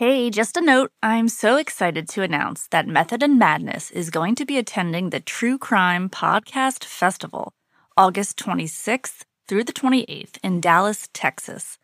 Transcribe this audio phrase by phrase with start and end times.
[0.00, 0.92] Hey, just a note.
[1.02, 5.20] I'm so excited to announce that Method and Madness is going to be attending the
[5.20, 7.52] True Crime Podcast Festival
[7.98, 11.76] August 26th through the 28th in Dallas, Texas.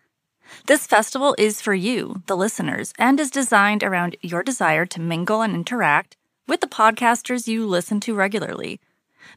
[0.67, 5.43] This festival is for you, the listeners, and is designed around your desire to mingle
[5.43, 6.17] and interact
[6.49, 8.81] with the podcasters you listen to regularly.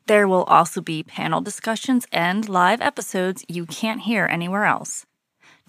[0.07, 5.05] There will also be panel discussions and live episodes you can't hear anywhere else.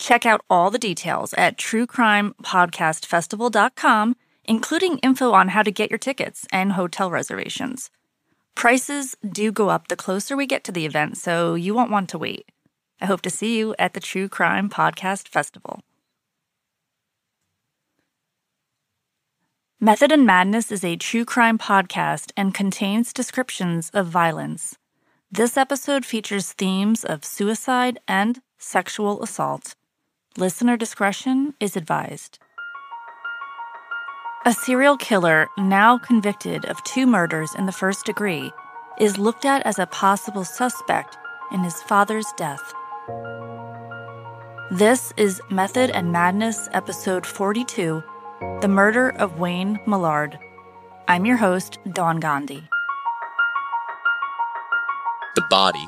[0.01, 6.46] Check out all the details at truecrimepodcastfestival.com, including info on how to get your tickets
[6.50, 7.90] and hotel reservations.
[8.54, 12.09] Prices do go up the closer we get to the event, so you won't want
[12.09, 12.50] to wait.
[12.99, 15.82] I hope to see you at the True Crime Podcast Festival.
[19.79, 24.79] Method and Madness is a true crime podcast and contains descriptions of violence.
[25.31, 29.75] This episode features themes of suicide and sexual assault.
[30.39, 32.39] Listener discretion is advised.
[34.47, 38.53] A serial killer, now convicted of two murders in the first degree,
[39.00, 41.19] is looked at as a possible suspect
[41.50, 42.72] in his father's death.
[44.70, 48.00] This is Method and Madness, episode 42
[48.61, 50.39] The Murder of Wayne Millard.
[51.09, 52.69] I'm your host, Don Gandhi.
[55.34, 55.87] The body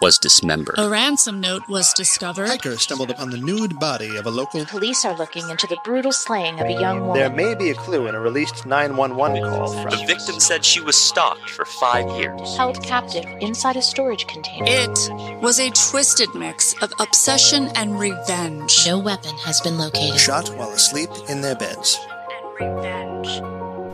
[0.00, 0.76] was dismembered.
[0.78, 2.48] A ransom note was discovered.
[2.48, 4.64] Hikers stumbled upon the nude body of a local.
[4.66, 7.14] Police are looking into the brutal slaying of a young woman.
[7.14, 9.90] There may be a clue in a released 911 call from.
[9.90, 12.56] The victim said she was stalked for five years.
[12.56, 14.66] Held captive inside a storage container.
[14.68, 18.86] It was a twisted mix of obsession and revenge.
[18.86, 20.18] No weapon has been located.
[20.18, 21.98] Shot while asleep in their beds.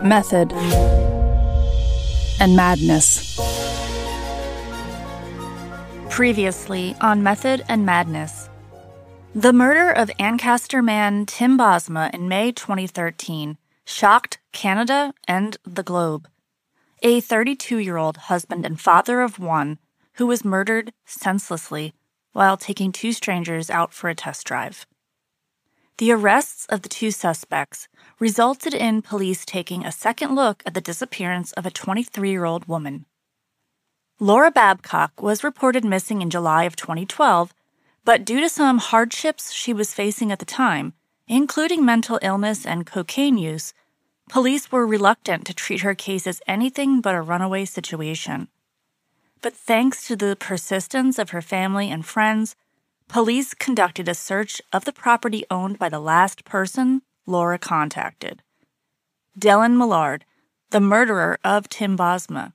[0.03, 0.53] Method
[2.41, 3.39] and Madness.
[6.11, 8.49] Previously on Method and Madness.
[9.35, 16.29] The murder of Ancaster man Tim Bosma in May 2013 shocked Canada and the globe.
[17.03, 19.79] A 32 year old husband and father of one
[20.15, 21.95] who was murdered senselessly
[22.33, 24.87] while taking two strangers out for a test drive.
[25.99, 27.89] The arrests of the two suspects
[28.21, 32.67] resulted in police taking a second look at the disappearance of a 23 year old
[32.67, 33.07] woman.
[34.21, 37.53] Laura Babcock was reported missing in July of 2012,
[38.05, 40.93] but due to some hardships she was facing at the time,
[41.27, 43.75] including mental illness and cocaine use,
[44.29, 48.47] police were reluctant to treat her case as anything but a runaway situation.
[49.41, 52.55] But thanks to the persistence of her family and friends,
[53.09, 58.43] police conducted a search of the property owned by the last person Laura contacted
[59.37, 60.25] Dellen Millard,
[60.71, 62.53] the murderer of Tim Bosma.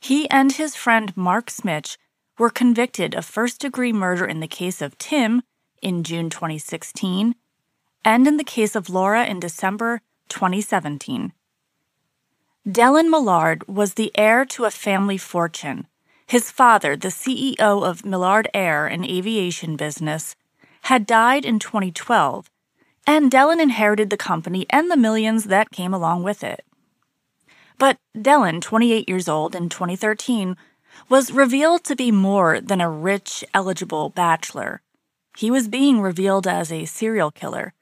[0.00, 1.96] He and his friend Mark Smich
[2.38, 5.42] were convicted of first degree murder in the case of Tim
[5.82, 7.34] in June 2016
[8.04, 11.32] and in the case of Laura in December 2017.
[12.66, 15.86] Dellen Millard was the heir to a family fortune.
[16.26, 20.34] His father, the CEO of Millard Air, an aviation business,
[20.82, 22.50] had died in 2012,
[23.06, 26.65] and Dellen inherited the company and the millions that came along with it.
[27.78, 30.56] But Dellen, 28 years old in 2013,
[31.08, 34.80] was revealed to be more than a rich, eligible bachelor.
[35.36, 37.74] He was being revealed as a serial killer.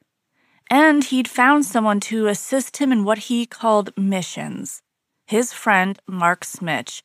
[0.69, 4.81] And he'd found someone to assist him in what he called missions
[5.27, 7.01] his friend, Mark Smich,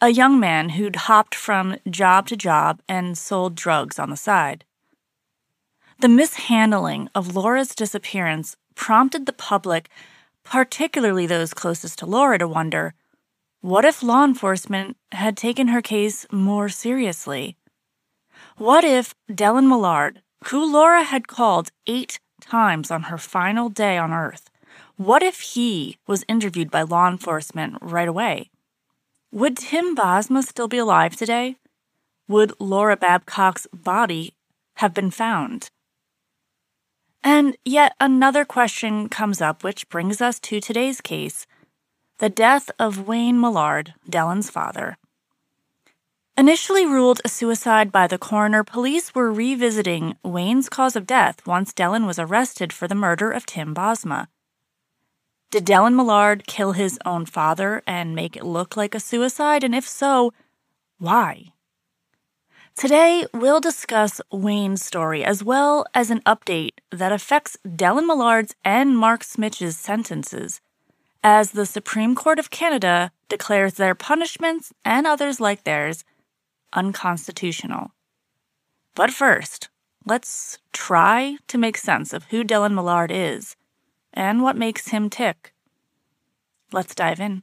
[0.00, 4.64] a young man who'd hopped from job to job and sold drugs on the side.
[6.00, 9.90] The mishandling of Laura's disappearance prompted the public
[10.44, 12.94] particularly those closest to Laura, to wonder
[13.60, 17.56] what if law enforcement had taken her case more seriously?
[18.56, 24.12] What if Dellen Millard, who Laura had called eight times on her final day on
[24.12, 24.50] Earth,
[24.96, 28.50] what if he was interviewed by law enforcement right away?
[29.30, 31.56] Would Tim Bosma still be alive today?
[32.28, 34.34] Would Laura Babcock's body
[34.76, 35.70] have been found?
[37.24, 41.46] And yet another question comes up, which brings us to today's case
[42.18, 44.96] the death of Wayne Millard, Dellen's father.
[46.36, 51.72] Initially ruled a suicide by the coroner, police were revisiting Wayne's cause of death once
[51.72, 54.28] Dellen was arrested for the murder of Tim Bosma.
[55.50, 59.62] Did Dellen Millard kill his own father and make it look like a suicide?
[59.62, 60.32] And if so,
[60.98, 61.51] why?
[62.76, 68.96] Today, we'll discuss Wayne's story as well as an update that affects Dellen Millard's and
[68.96, 70.60] Mark Smich's sentences,
[71.22, 76.02] as the Supreme Court of Canada declares their punishments and others like theirs
[76.72, 77.92] unconstitutional.
[78.94, 79.68] But first,
[80.06, 83.54] let's try to make sense of who Dellen Millard is
[84.14, 85.52] and what makes him tick.
[86.72, 87.42] Let's dive in.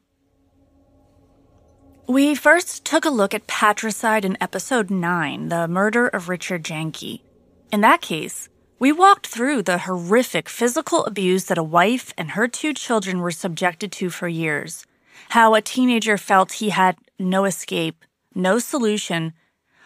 [2.10, 7.22] We first took a look at patricide in episode 9, the murder of Richard Janke.
[7.72, 12.48] In that case, we walked through the horrific physical abuse that a wife and her
[12.48, 14.88] two children were subjected to for years,
[15.30, 18.04] how a teenager felt he had no escape,
[18.34, 19.34] no solution,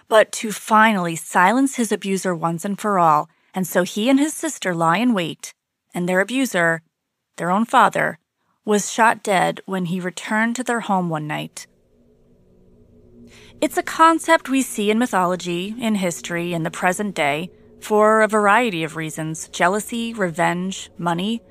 [0.08, 4.34] but to finally silence his abuser once and for all, and so he and his
[4.34, 5.54] sister lie in wait,
[5.94, 6.84] and their abuser,
[7.36, 8.18] their own father,
[8.64, 11.68] was shot dead when he returned to their home one night.
[13.64, 17.50] It's a concept we see in mythology, in history, in the present day,
[17.80, 21.42] for a variety of reasons jealousy, revenge, money.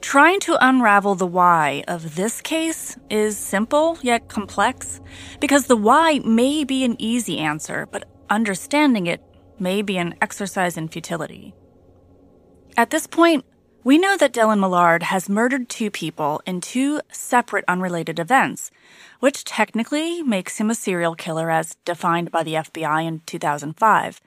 [0.00, 5.02] Trying to unravel the why of this case is simple yet complex,
[5.38, 9.22] because the why may be an easy answer, but understanding it
[9.58, 11.52] may be an exercise in futility.
[12.78, 13.44] At this point,
[13.84, 18.70] we know that Dellen Millard has murdered two people in two separate unrelated events,
[19.20, 24.20] which technically makes him a serial killer as defined by the FBI in 2005.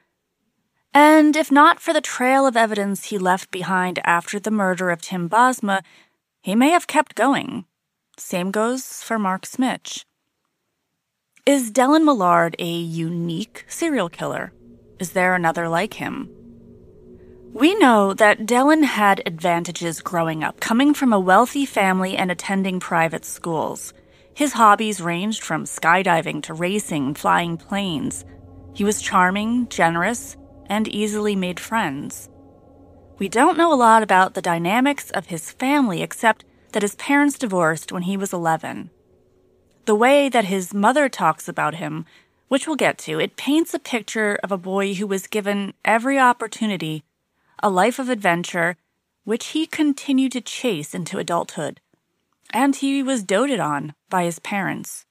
[0.94, 5.01] And if not for the trail of evidence he left behind after the murder of
[5.01, 5.81] Tim Bosma,
[6.41, 7.65] he may have kept going.
[8.17, 10.03] Same goes for Mark Smich.
[11.45, 14.51] Is Dellen Millard a unique serial killer?
[15.00, 16.29] Is there another like him?
[17.53, 22.79] We know that Dellen had advantages growing up, coming from a wealthy family and attending
[22.79, 23.94] private schools.
[24.39, 28.24] His hobbies ranged from skydiving to racing flying planes.
[28.74, 30.38] He was charming, generous,
[30.68, 32.30] and easily made friends.
[33.18, 37.38] We don't know a lot about the dynamics of his family except that his parents
[37.38, 38.91] divorced when he was 11.
[39.83, 42.06] The way that his mother talks about him,
[42.47, 46.18] which we'll get to, it paints a picture of a boy who was given every
[46.18, 47.03] opportunity
[47.62, 48.77] a life of adventure,
[49.25, 51.81] which he continued to chase into adulthood,
[52.51, 55.06] and he was doted on by his parents.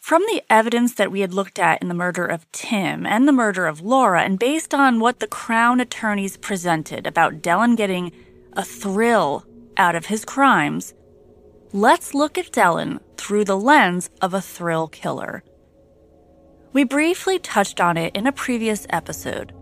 [0.00, 3.32] From the evidence that we had looked at in the murder of Tim and the
[3.32, 8.12] murder of Laura, and based on what the Crown attorneys presented about Dellen getting
[8.52, 9.46] a thrill
[9.78, 10.92] out of his crimes,
[11.72, 15.42] let's look at Dellen through the lens of a thrill killer.
[16.74, 19.54] We briefly touched on it in a previous episode,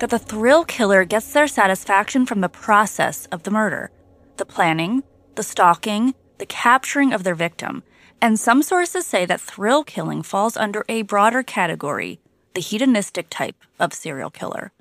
[0.00, 3.90] that the thrill killer gets their satisfaction from the process of the murder
[4.36, 5.02] the planning,
[5.36, 7.82] the stalking, the capturing of their victim.
[8.20, 12.18] And some sources say that thrill killing falls under a broader category,
[12.54, 14.72] the hedonistic type of serial killer.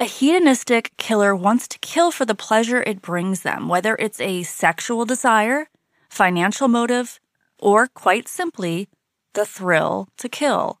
[0.00, 4.42] A hedonistic killer wants to kill for the pleasure it brings them, whether it's a
[4.42, 5.68] sexual desire,
[6.08, 7.20] financial motive,
[7.60, 8.88] or quite simply,
[9.34, 10.80] the thrill to kill.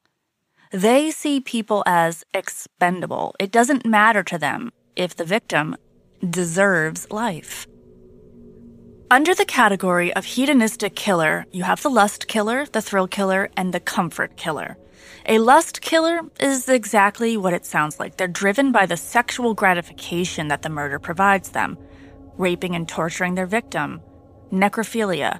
[0.72, 3.36] They see people as expendable.
[3.38, 5.76] It doesn't matter to them if the victim
[6.28, 7.68] deserves life.
[9.14, 13.72] Under the category of hedonistic killer, you have the lust killer, the thrill killer, and
[13.72, 14.76] the comfort killer.
[15.26, 18.16] A lust killer is exactly what it sounds like.
[18.16, 21.78] They're driven by the sexual gratification that the murder provides them,
[22.38, 24.00] raping and torturing their victim,
[24.50, 25.38] necrophilia,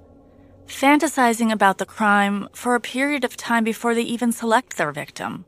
[0.69, 5.47] fantasizing about the crime for a period of time before they even select their victim.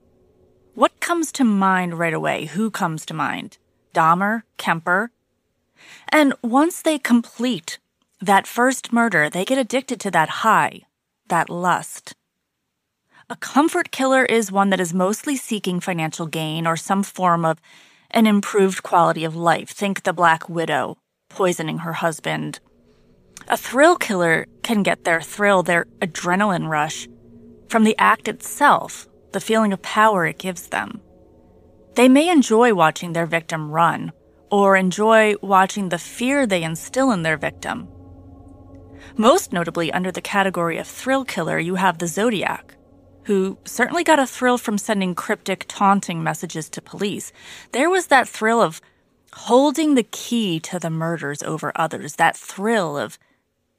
[0.74, 2.46] What comes to mind right away?
[2.46, 3.58] Who comes to mind?
[3.94, 4.42] Dahmer?
[4.56, 5.12] Kemper?
[6.08, 7.78] And once they complete
[8.20, 10.82] that first murder, they get addicted to that high,
[11.28, 12.14] that lust.
[13.28, 17.60] A comfort killer is one that is mostly seeking financial gain or some form of
[18.10, 19.70] an improved quality of life.
[19.70, 20.96] Think the Black Widow
[21.28, 22.60] poisoning her husband,
[23.48, 27.08] a thrill killer can get their thrill, their adrenaline rush,
[27.68, 31.00] from the act itself, the feeling of power it gives them.
[31.94, 34.12] They may enjoy watching their victim run,
[34.50, 37.88] or enjoy watching the fear they instill in their victim.
[39.18, 42.76] Most notably, under the category of thrill killer, you have the Zodiac,
[43.24, 47.32] who certainly got a thrill from sending cryptic, taunting messages to police.
[47.72, 48.82] There was that thrill of
[49.32, 53.18] holding the key to the murders over others, that thrill of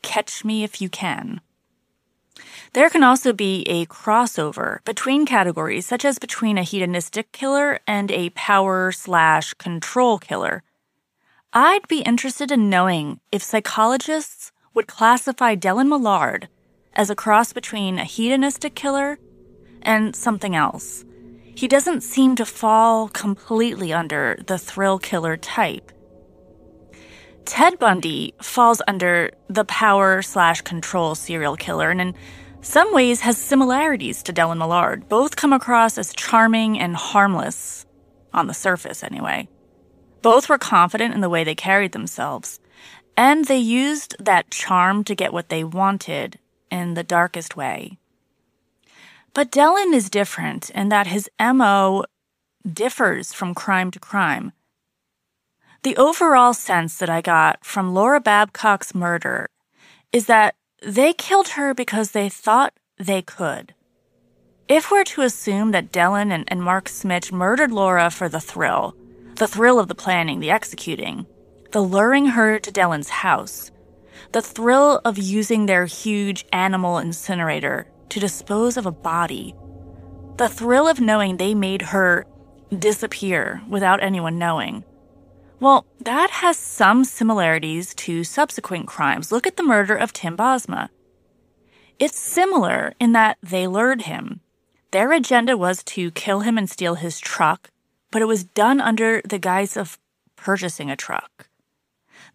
[0.01, 1.41] Catch Me If You Can.
[2.74, 8.12] There can also be a crossover between categories, such as between a hedonistic killer and
[8.12, 10.63] a power slash control killer.
[11.53, 16.50] I'd be interested in knowing if psychologists would classify Dellen Millard
[16.93, 19.17] as a cross between a hedonistic killer
[19.81, 21.03] and something else.
[21.55, 25.91] He doesn't seem to fall completely under the thrill killer type.
[27.43, 32.13] Ted Bundy falls under the power slash control serial killer and in
[32.62, 35.10] some ways has similarities to Dellen Millard.
[35.10, 37.88] Both come across as charming and harmless,
[38.31, 39.50] on the surface anyway.
[40.22, 42.60] Both were confident in the way they carried themselves,
[43.17, 46.38] and they used that charm to get what they wanted
[46.69, 47.97] in the darkest way.
[49.33, 52.05] But Dellen is different in that his MO
[52.71, 54.53] differs from crime to crime.
[55.83, 59.50] The overall sense that I got from Laura Babcock's murder
[60.12, 63.74] is that they killed her because they thought they could.
[64.67, 68.95] If we're to assume that Dellen and, and Mark Smich murdered Laura for the thrill,
[69.36, 71.25] the thrill of the planning, the executing,
[71.77, 73.69] the luring her to Dellen's house,
[74.31, 79.53] the thrill of using their huge animal incinerator to dispose of a body,
[80.38, 82.25] the thrill of knowing they made her
[82.75, 84.84] disappear without anyone knowing.
[85.60, 89.31] Well, that has some similarities to subsequent crimes.
[89.31, 90.89] Look at the murder of Tim Bosma.
[92.00, 94.41] It's similar in that they lured him.
[94.89, 97.69] Their agenda was to kill him and steal his truck,
[98.10, 100.00] but it was done under the guise of
[100.36, 101.48] purchasing a truck.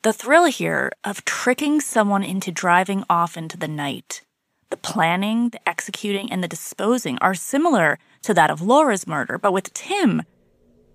[0.02, 4.22] The thrill here of tricking someone into driving off into the night,
[4.70, 9.52] the planning, the executing, and the disposing are similar to that of Laura's murder, but
[9.52, 10.22] with Tim,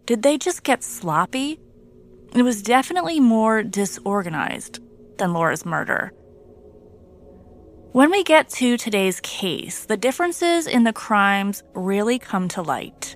[0.05, 1.57] did they just get sloppy?
[2.35, 4.81] It was definitely more disorganized
[5.17, 6.11] than Laura's murder.
[7.93, 13.15] When we get to today's case, the differences in the crimes really come to light.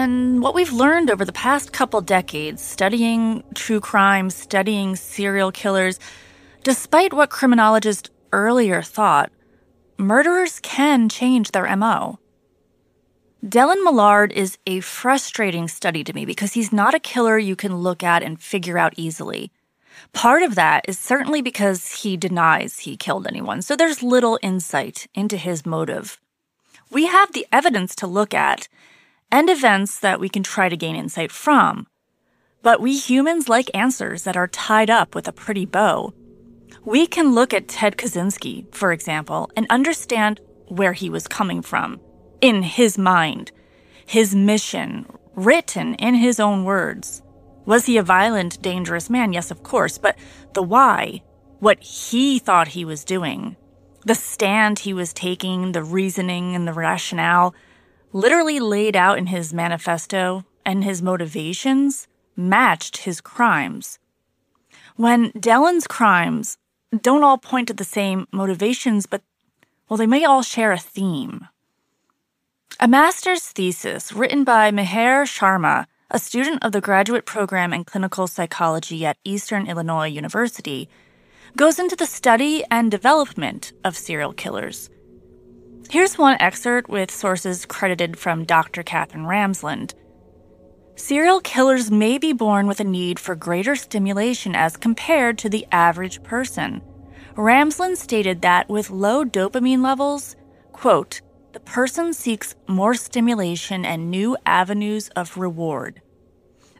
[0.00, 6.00] And what we've learned over the past couple decades studying true crime, studying serial killers,
[6.62, 9.30] despite what criminologists earlier thought,
[9.98, 12.18] murderers can change their MO.
[13.44, 17.76] Dellen Millard is a frustrating study to me because he's not a killer you can
[17.76, 19.52] look at and figure out easily.
[20.14, 25.08] Part of that is certainly because he denies he killed anyone, so there's little insight
[25.14, 26.18] into his motive.
[26.90, 28.66] We have the evidence to look at
[29.32, 31.86] and events that we can try to gain insight from.
[32.62, 36.12] But we humans like answers that are tied up with a pretty bow.
[36.84, 42.00] We can look at Ted Kaczynski, for example, and understand where he was coming from
[42.40, 43.52] in his mind,
[44.06, 47.22] his mission, written in his own words.
[47.66, 49.32] Was he a violent, dangerous man?
[49.32, 50.16] Yes, of course, but
[50.54, 51.22] the why,
[51.58, 53.56] what he thought he was doing,
[54.06, 57.54] the stand he was taking, the reasoning and the rationale,
[58.12, 63.98] literally laid out in his manifesto and his motivations matched his crimes.
[64.96, 66.58] When Dellen's crimes
[67.00, 69.22] don't all point to the same motivations, but,
[69.88, 71.48] well, they may all share a theme.
[72.78, 78.26] A master's thesis written by Meher Sharma, a student of the graduate program in clinical
[78.26, 80.88] psychology at Eastern Illinois University,
[81.56, 84.90] goes into the study and development of serial killers.
[85.90, 88.84] Here's one excerpt with sources credited from Dr.
[88.84, 89.94] Katherine Ramsland.
[90.94, 95.66] Serial killers may be born with a need for greater stimulation as compared to the
[95.72, 96.80] average person.
[97.34, 100.36] Ramsland stated that with low dopamine levels,
[100.70, 101.22] quote,
[101.54, 106.02] the person seeks more stimulation and new avenues of reward,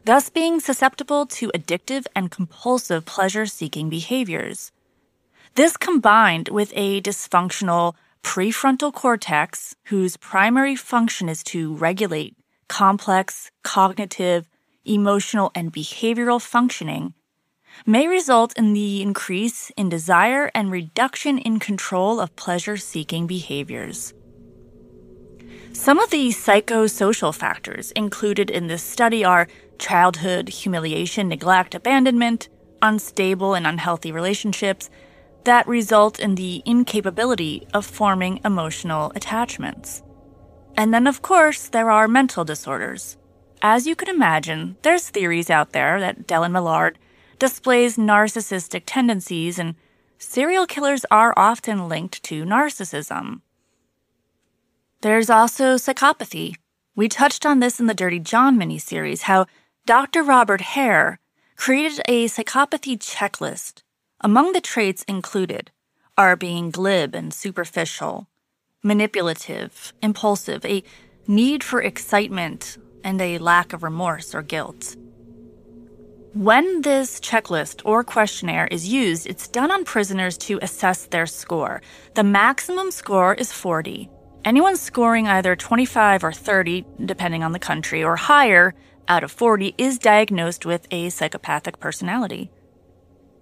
[0.05, 4.71] thus being susceptible to addictive and compulsive pleasure seeking behaviors.
[5.55, 12.35] This combined with a dysfunctional prefrontal cortex, whose primary function is to regulate
[12.67, 14.47] complex cognitive,
[14.85, 17.13] emotional, and behavioral functioning,
[17.85, 24.13] may result in the increase in desire and reduction in control of pleasure seeking behaviors.
[25.73, 29.47] Some of the psychosocial factors included in this study are
[29.79, 32.49] childhood humiliation, neglect, abandonment,
[32.81, 34.89] unstable and unhealthy relationships
[35.43, 40.03] that result in the incapability of forming emotional attachments.
[40.77, 43.17] And then, of course, there are mental disorders.
[43.61, 46.97] As you can imagine, there's theories out there that Dellen Millard
[47.37, 49.75] displays narcissistic tendencies, and
[50.17, 53.41] serial killers are often linked to narcissism.
[55.01, 56.55] There's also psychopathy.
[56.95, 59.47] We touched on this in the Dirty John miniseries how
[59.85, 60.21] Dr.
[60.21, 61.19] Robert Hare
[61.55, 63.80] created a psychopathy checklist.
[64.21, 65.71] Among the traits included
[66.17, 68.27] are being glib and superficial,
[68.83, 70.83] manipulative, impulsive, a
[71.27, 74.95] need for excitement, and a lack of remorse or guilt.
[76.33, 81.81] When this checklist or questionnaire is used, it's done on prisoners to assess their score.
[82.13, 84.09] The maximum score is 40,
[84.43, 88.73] Anyone scoring either 25 or 30, depending on the country, or higher
[89.07, 92.49] out of 40 is diagnosed with a psychopathic personality.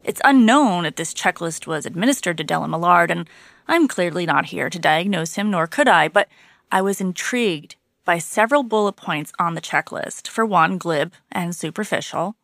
[0.03, 3.29] It's unknown if this checklist was administered to Dellen Millard, and
[3.67, 6.29] I'm clearly not here to diagnose him, nor could I, but
[6.71, 7.75] I was intrigued
[8.05, 10.27] by several bullet points on the checklist.
[10.27, 12.35] For one, glib and superficial.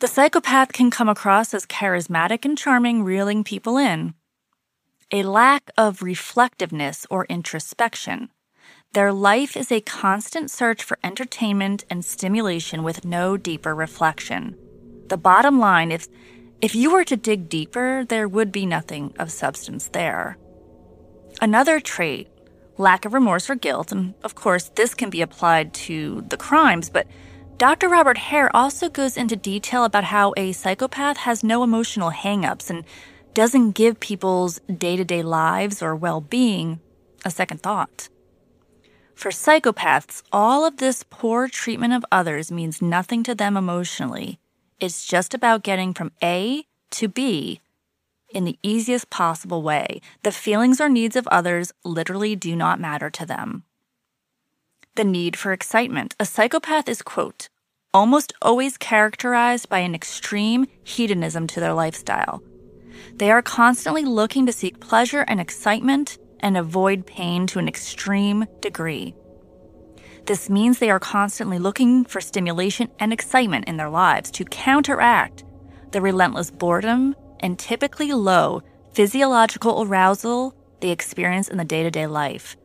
[0.00, 4.14] The psychopath can come across as charismatic and charming, reeling people in.
[5.12, 8.30] A lack of reflectiveness or introspection.
[8.92, 14.56] Their life is a constant search for entertainment and stimulation with no deeper reflection.
[15.08, 16.08] The bottom line is
[16.62, 20.36] if you were to dig deeper, there would be nothing of substance there.
[21.40, 22.28] Another trait
[22.76, 26.88] lack of remorse or guilt, and of course, this can be applied to the crimes,
[26.90, 27.06] but
[27.58, 27.90] Dr.
[27.90, 32.84] Robert Hare also goes into detail about how a psychopath has no emotional hangups and
[33.34, 36.80] doesn't give people's day to day lives or well being
[37.24, 38.08] a second thought.
[39.14, 44.39] For psychopaths, all of this poor treatment of others means nothing to them emotionally.
[44.80, 47.60] It's just about getting from A to B
[48.30, 50.00] in the easiest possible way.
[50.22, 53.64] The feelings or needs of others literally do not matter to them.
[54.96, 56.16] The need for excitement.
[56.18, 57.48] A psychopath is, quote,
[57.92, 62.42] almost always characterized by an extreme hedonism to their lifestyle.
[63.14, 68.46] They are constantly looking to seek pleasure and excitement and avoid pain to an extreme
[68.60, 69.14] degree.
[70.26, 75.44] This means they are constantly looking for stimulation and excitement in their lives to counteract
[75.92, 78.62] the relentless boredom and typically low
[78.92, 82.56] physiological arousal they experience in the day to day life.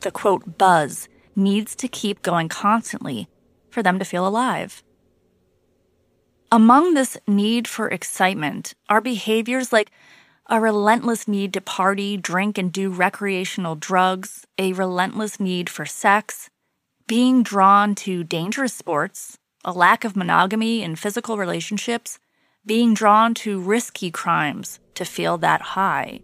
[0.00, 3.28] The quote buzz needs to keep going constantly
[3.70, 4.82] for them to feel alive.
[6.52, 9.90] Among this need for excitement are behaviors like
[10.48, 16.50] a relentless need to party, drink, and do recreational drugs, a relentless need for sex,
[17.06, 22.18] being drawn to dangerous sports, a lack of monogamy in physical relationships,
[22.64, 26.20] being drawn to risky crimes to feel that high.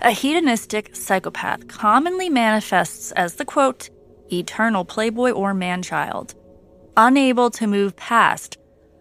[0.00, 3.90] A hedonistic psychopath commonly manifests as the quote,
[4.32, 6.34] eternal playboy or manchild,
[6.96, 8.56] unable to move past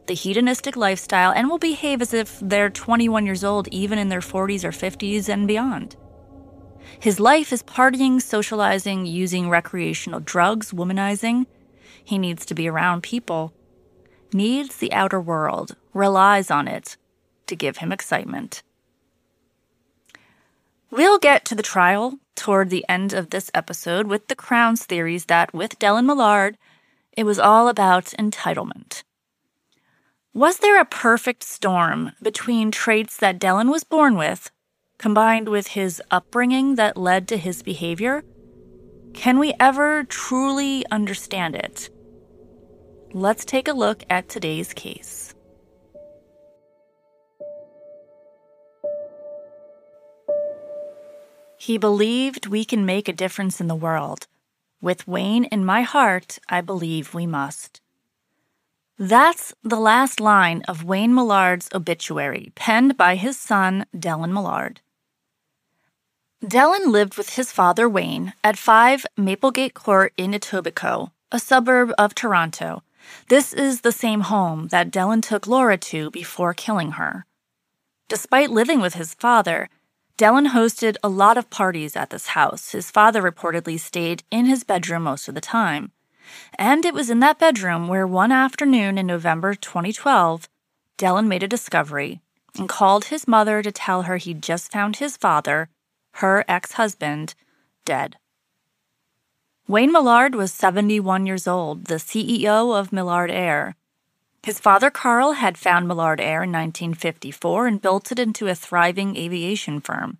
[0.08, 4.22] the hedonistic lifestyle and will behave as if they're 21 years old even in their
[4.22, 5.98] 40s or 50s and beyond.
[7.00, 11.46] His life is partying, socializing, using recreational drugs, womanizing.
[12.04, 13.54] He needs to be around people
[14.34, 16.98] needs the outer world, relies on it
[17.48, 18.64] to give him excitement.
[20.90, 25.26] We'll get to the trial toward the end of this episode with the Crown's theories
[25.26, 26.58] that with Dellen Millard,
[27.12, 29.04] it was all about entitlement.
[30.34, 34.52] Was there a perfect storm between traits that Dellen was born with,
[34.98, 38.24] combined with his upbringing that led to his behavior?
[39.14, 41.90] Can we ever truly understand it?
[43.14, 45.34] Let's take a look at today's case.
[51.58, 54.28] He believed we can make a difference in the world.
[54.80, 57.82] With Wayne in my heart, I believe we must.
[59.00, 64.82] That's the last line of Wayne Millard's obituary, penned by his son, Dellen Millard.
[66.44, 72.14] Dellen lived with his father, Wayne, at 5 Maplegate Court in Etobicoke, a suburb of
[72.14, 72.84] Toronto,
[73.30, 77.26] this is the same home that Dellen took Laura to before killing her.
[78.08, 79.70] Despite living with his father,
[80.18, 82.72] Dellen hosted a lot of parties at this house.
[82.72, 85.92] His father reportedly stayed in his bedroom most of the time.
[86.58, 90.50] And it was in that bedroom where one afternoon in November 2012,
[90.98, 92.22] Dellen made a discovery
[92.58, 95.70] and called his mother to tell her he'd just found his father,
[96.18, 97.36] her ex husband,
[97.86, 98.18] dead.
[99.68, 103.76] Wayne Millard was 71 years old, the CEO of Millard Air.
[104.42, 109.16] His father, Carl, had found Millard Air in 1954 and built it into a thriving
[109.18, 110.18] aviation firm.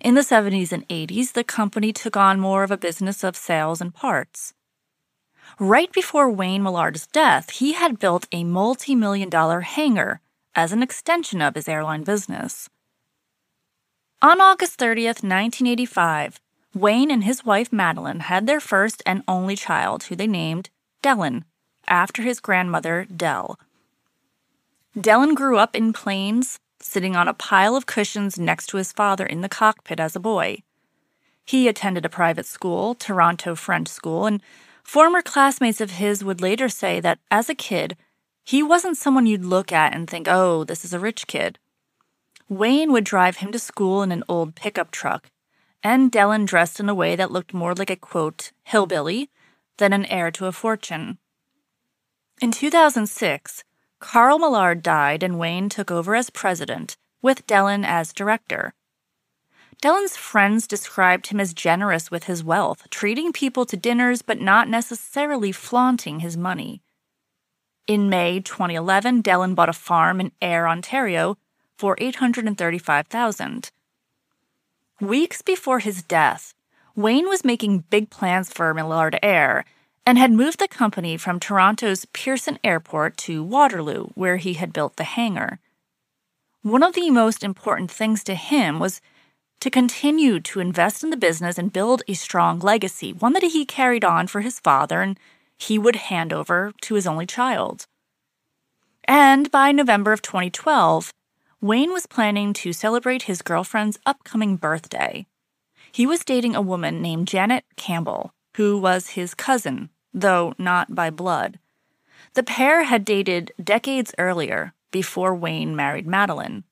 [0.00, 3.80] In the 70s and 80s, the company took on more of a business of sales
[3.80, 4.54] and parts.
[5.58, 10.20] Right before Wayne Millard's death, he had built a multi million dollar hangar
[10.54, 12.68] as an extension of his airline business.
[14.20, 16.40] On August 30th, 1985,
[16.74, 20.70] Wayne and his wife Madeline had their first and only child, who they named
[21.04, 21.44] Dellen,
[21.86, 23.60] after his grandmother, Dell.
[24.98, 29.24] Dellen grew up in planes, sitting on a pile of cushions next to his father
[29.24, 30.64] in the cockpit as a boy.
[31.44, 34.42] He attended a private school, Toronto French School, and
[34.82, 37.96] former classmates of his would later say that as a kid,
[38.44, 41.60] he wasn't someone you'd look at and think, oh, this is a rich kid.
[42.48, 45.30] Wayne would drive him to school in an old pickup truck,
[45.82, 49.30] and Dellen dressed in a way that looked more like a quote, hillbilly
[49.76, 51.18] than an heir to a fortune.
[52.40, 53.64] In 2006,
[54.00, 58.74] Carl Millard died and Wayne took over as president, with Dellen as director.
[59.82, 64.68] Dellen's friends described him as generous with his wealth, treating people to dinners but not
[64.68, 66.82] necessarily flaunting his money.
[67.86, 71.36] In May 2011, Dellen bought a farm in Ayr, Ontario
[71.78, 73.70] for 835,000.
[75.00, 76.54] Weeks before his death,
[76.96, 79.64] Wayne was making big plans for Millard Air
[80.04, 84.96] and had moved the company from Toronto's Pearson Airport to Waterloo, where he had built
[84.96, 85.60] the hangar.
[86.62, 89.00] One of the most important things to him was
[89.60, 93.64] to continue to invest in the business and build a strong legacy, one that he
[93.64, 95.18] carried on for his father and
[95.56, 97.86] he would hand over to his only child.
[99.04, 101.12] And by November of 2012,
[101.60, 105.26] Wayne was planning to celebrate his girlfriend's upcoming birthday.
[105.90, 111.10] He was dating a woman named Janet Campbell, who was his cousin, though not by
[111.10, 111.58] blood.
[112.34, 116.62] The pair had dated decades earlier, before Wayne married Madeline.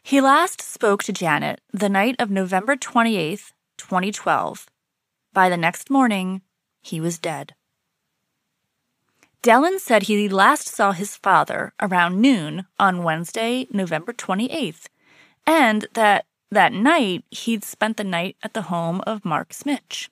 [0.00, 4.66] He last spoke to Janet the night of November 28, 2012.
[5.32, 6.42] By the next morning,
[6.82, 7.54] he was dead.
[9.44, 14.86] Dellen said he last saw his father around noon on Wednesday, November 28th,
[15.46, 20.08] and that that night he'd spent the night at the home of Mark Smich.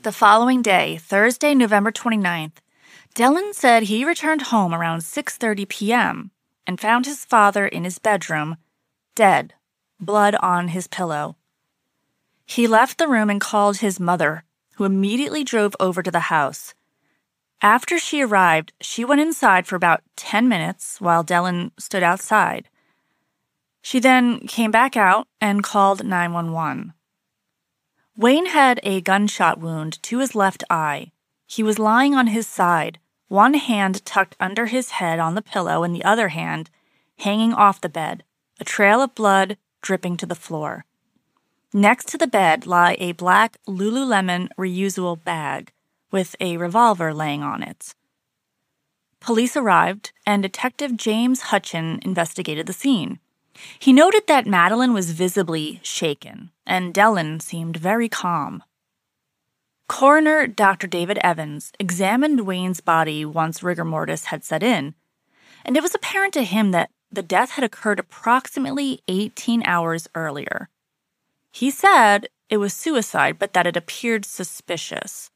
[0.00, 2.58] The following day, Thursday, November 29th,
[3.16, 6.30] Dellen said he returned home around 6:30 p.m.
[6.64, 8.58] and found his father in his bedroom,
[9.16, 9.54] dead,
[9.98, 11.34] blood on his pillow.
[12.46, 14.44] He left the room and called his mother,
[14.76, 16.74] who immediately drove over to the house.
[17.62, 22.68] After she arrived, she went inside for about 10 minutes while Dellen stood outside.
[23.80, 26.92] She then came back out and called 911.
[28.16, 31.12] Wayne had a gunshot wound to his left eye.
[31.46, 32.98] He was lying on his side,
[33.28, 36.68] one hand tucked under his head on the pillow and the other hand
[37.20, 38.24] hanging off the bed,
[38.58, 40.84] a trail of blood dripping to the floor.
[41.72, 45.72] Next to the bed lie a black Lululemon reusable bag
[46.12, 47.94] with a revolver laying on it.
[49.20, 53.18] Police arrived, and Detective James Hutchin investigated the scene.
[53.78, 58.62] He noted that Madeline was visibly shaken, and Dellen seemed very calm.
[59.88, 60.86] Coroner Dr.
[60.86, 64.94] David Evans examined Wayne's body once rigor mortis had set in,
[65.64, 70.70] and it was apparent to him that the death had occurred approximately 18 hours earlier.
[71.52, 75.30] He said it was suicide, but that it appeared suspicious.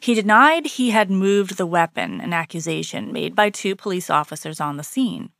[0.00, 4.76] He denied he had moved the weapon, an accusation made by two police officers on
[4.76, 5.30] the scene.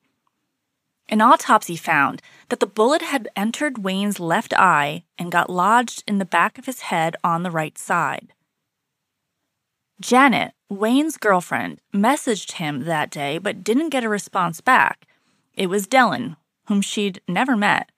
[1.09, 6.19] An autopsy found that the bullet had entered Wayne's left eye and got lodged in
[6.19, 8.33] the back of his head on the right side.
[10.01, 15.07] Janet, Wayne's girlfriend, messaged him that day but didn't get a response back.
[15.55, 16.37] It was Dellen,
[16.67, 17.93] whom she'd never met,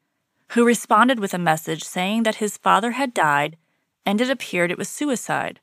[0.50, 3.56] who responded with a message saying that his father had died
[4.04, 5.60] and it appeared it was suicide.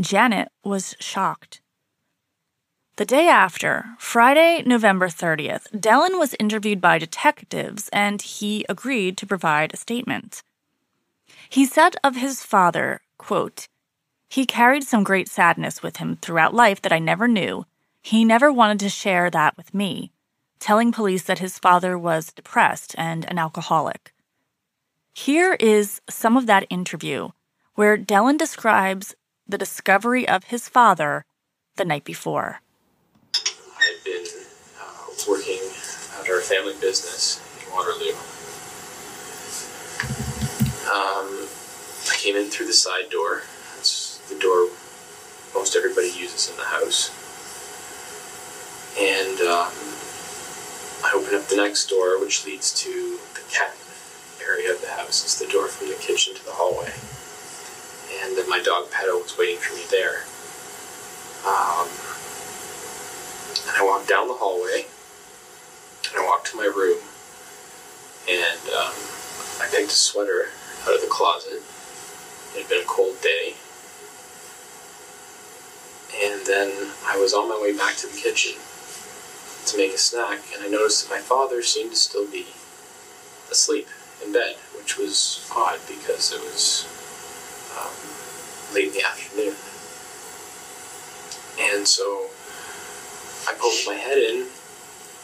[0.00, 1.60] Janet was shocked.
[2.96, 9.26] The day after, Friday, November 30th, Dellen was interviewed by detectives and he agreed to
[9.26, 10.42] provide a statement.
[11.48, 13.68] He said of his father, quote,
[14.28, 17.66] He carried some great sadness with him throughout life that I never knew.
[18.02, 20.12] He never wanted to share that with me
[20.58, 24.12] telling police that his father was depressed and an alcoholic.
[25.12, 27.30] Here is some of that interview
[27.74, 29.14] where Dellen describes
[29.48, 31.24] the discovery of his father
[31.76, 32.60] the night before.
[33.34, 34.24] I had been
[34.80, 35.60] uh, working
[36.20, 38.14] at our family business in Waterloo.
[40.86, 41.48] Um,
[42.10, 43.42] I came in through the side door.
[43.74, 44.68] That's the door
[45.54, 47.10] most everybody uses in the house.
[48.98, 49.72] And um,
[51.04, 53.76] I open up the next door, which leads to the cabin
[54.44, 55.24] area of the house.
[55.24, 56.92] It's the door from the kitchen to the hallway.
[58.22, 60.24] And then my dog Pedo was waiting for me there.
[61.46, 61.88] Um,
[63.68, 64.86] and I walked down the hallway,
[66.10, 66.98] and I walked to my room,
[68.28, 68.94] and um,
[69.60, 70.50] I picked a sweater
[70.86, 71.62] out of the closet.
[72.54, 73.54] It had been a cold day.
[76.22, 78.54] And then I was on my way back to the kitchen
[79.66, 82.46] to make a snack, and I noticed that my father seemed to still be
[83.50, 83.88] asleep
[84.24, 86.86] in bed, which was odd because it was
[87.78, 87.94] um,
[88.74, 89.54] late in the afternoon.
[91.58, 92.28] And so
[93.48, 94.46] I poked my head in,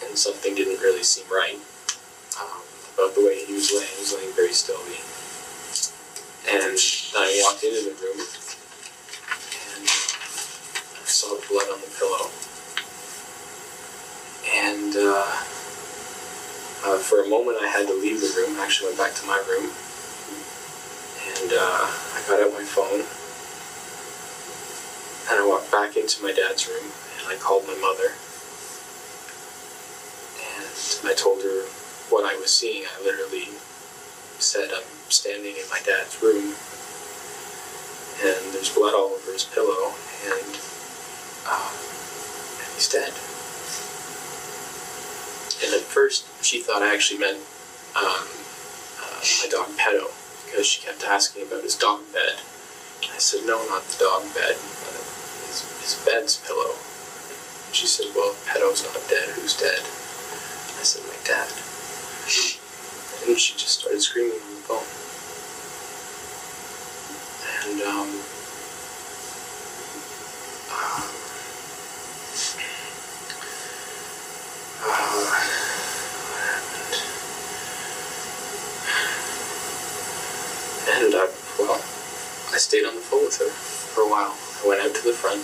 [0.04, 1.58] and something didn't really seem right
[2.40, 2.62] um,
[2.94, 3.88] about the way he was laying.
[3.88, 5.00] He was laying very stilly.
[6.48, 6.76] And
[7.16, 8.18] I walked into the room,
[9.76, 12.30] and I saw the blood on the pillow
[14.54, 15.36] and uh,
[16.84, 18.58] uh, for a moment I had to leave the room.
[18.58, 19.70] I actually went back to my room,
[21.26, 23.06] and uh, I got out my phone,
[25.30, 28.10] And I walked back into my dad's room and I called my mother.
[30.42, 30.66] And
[31.06, 31.66] I told her
[32.10, 32.84] what I was seeing.
[32.84, 33.48] I literally
[34.38, 36.54] said, I'm standing in my dad's room
[38.22, 39.94] and there's blood all over his pillow
[40.26, 40.58] and,
[41.46, 41.72] uh,
[42.58, 43.14] and he's dead.
[45.64, 47.38] And at first, she thought I actually meant
[47.94, 48.26] um,
[48.98, 50.10] uh, my dog Pedo
[50.52, 52.36] because she kept asking about his dog bed.
[53.08, 54.52] I said, no, not the dog bed,
[55.48, 56.76] his, his bed's pillow.
[57.66, 59.30] And she said, well, Pedo's not dead.
[59.30, 59.80] Who's dead?
[59.80, 61.48] I said, my dad.
[63.26, 64.84] And she just started screaming on the phone.
[67.64, 68.20] And, um,
[70.68, 71.00] uh,
[74.84, 75.16] uh,
[76.28, 77.02] what happened?
[81.02, 81.26] And, uh,
[81.58, 81.82] well,
[82.54, 84.38] I stayed on the phone with her for a while.
[84.38, 85.42] I went out to the front.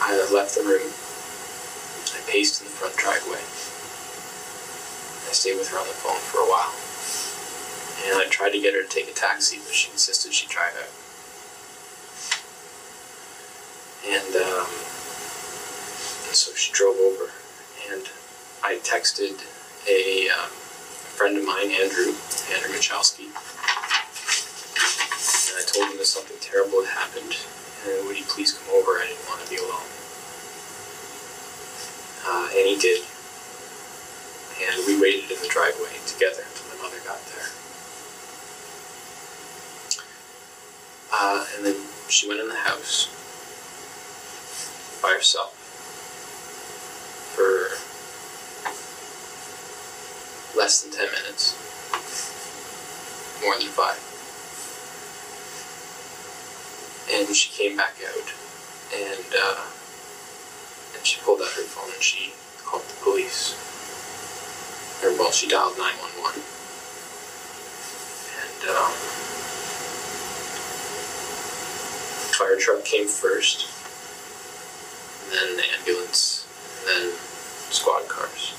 [0.00, 0.88] I left the room.
[2.16, 3.44] I paced in the front driveway.
[5.28, 6.72] I stayed with her on the phone for a while.
[8.08, 10.72] And I tried to get her to take a taxi, but she insisted she drive
[10.72, 10.88] out.
[14.08, 14.72] And, um,
[16.32, 17.28] and so she drove over.
[17.92, 18.08] And
[18.64, 19.36] I texted
[19.84, 20.48] a um,
[21.12, 22.16] friend of mine, Andrew,
[22.56, 23.28] Andrew Michalski.
[26.04, 27.36] Something terrible had happened,
[27.86, 28.98] and would he please come over?
[28.98, 29.86] I didn't want to be alone.
[32.26, 33.06] Uh, and he did.
[34.66, 37.48] And we waited in the driveway together until my mother got there.
[41.14, 41.76] Uh, and then
[42.08, 43.06] she went in the house
[45.00, 45.54] by herself
[47.34, 47.78] for
[50.58, 51.54] less than 10 minutes.
[53.40, 54.11] More than five.
[57.12, 58.32] And she came back out
[58.94, 59.64] and, uh,
[60.96, 62.32] and she pulled out her phone and she
[62.64, 63.54] called the police.
[65.04, 66.42] Or, well, she dialed 911.
[68.42, 68.92] And, um,
[72.42, 73.68] fire truck came first,
[75.24, 76.46] and then the ambulance,
[76.80, 77.12] and then
[77.70, 78.54] squad cars.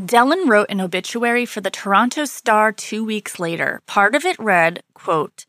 [0.00, 3.80] Dellen wrote an obituary for the Toronto Star two weeks later.
[3.86, 5.46] Part of it read, quote,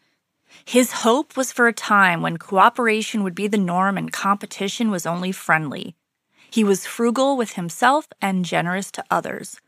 [0.68, 5.06] His hope was for a time when cooperation would be the norm and competition was
[5.06, 5.96] only friendly.
[6.52, 9.62] He was frugal with himself and generous to others.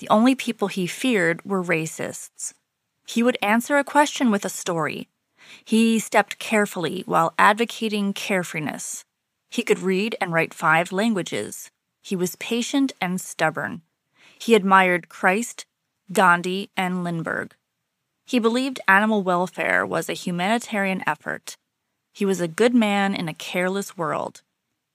[0.00, 2.52] The only people he feared were racists.
[3.06, 5.08] He would answer a question with a story.
[5.64, 9.04] He stepped carefully while advocating carefreeness.
[9.48, 11.70] He could read and write five languages.
[12.02, 13.80] He was patient and stubborn.
[14.38, 15.64] He admired Christ,
[16.12, 17.56] Gandhi, and Lindbergh.
[18.24, 21.56] He believed animal welfare was a humanitarian effort.
[22.12, 24.42] He was a good man in a careless world.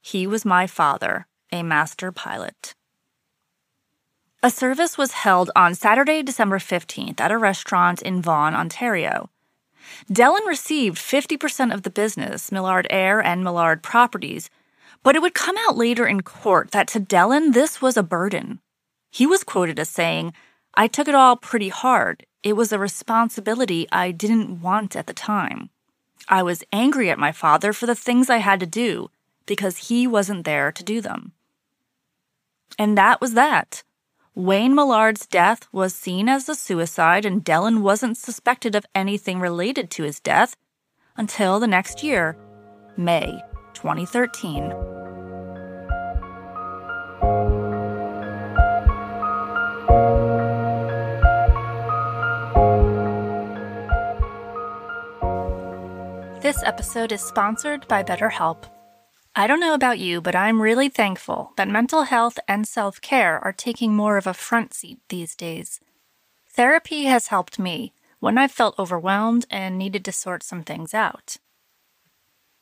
[0.02, 2.74] He was my father, a master pilot.
[4.42, 9.30] A service was held on Saturday, December 15th at a restaurant in Vaughan, Ontario.
[10.10, 14.50] Dellen received 50% of the business, Millard Air and Millard Properties,
[15.04, 18.60] but it would come out later in court that to Dellen this was a burden.
[19.12, 20.34] He was quoted as saying,
[20.74, 22.26] I took it all pretty hard.
[22.44, 25.70] It was a responsibility I didn't want at the time.
[26.28, 29.10] I was angry at my father for the things I had to do
[29.46, 31.34] because he wasn't there to do them.
[32.78, 33.84] And that was that.
[34.36, 39.90] Wayne Millard's death was seen as a suicide, and Dellen wasn't suspected of anything related
[39.92, 40.56] to his death
[41.18, 42.38] until the next year,
[42.96, 43.42] May
[43.74, 44.99] 2013.
[56.50, 58.64] This episode is sponsored by BetterHelp.
[59.36, 63.38] I don't know about you, but I'm really thankful that mental health and self care
[63.38, 65.80] are taking more of a front seat these days.
[66.50, 71.38] Therapy has helped me when I've felt overwhelmed and needed to sort some things out.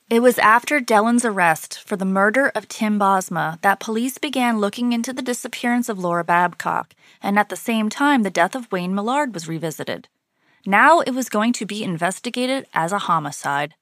[0.08, 4.94] It was after Dellen's arrest for the murder of Tim Bosma that police began looking
[4.94, 6.94] into the disappearance of Laura Babcock,
[7.24, 10.08] and at the same time, the death of Wayne Millard was revisited.
[10.64, 13.74] Now it was going to be investigated as a homicide.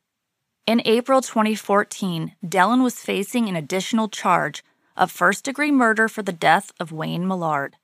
[0.66, 4.64] In April 2014, Dellen was facing an additional charge
[4.96, 7.76] of first degree murder for the death of Wayne Millard.